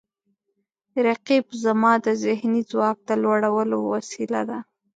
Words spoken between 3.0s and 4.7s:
د لوړولو وسیله ده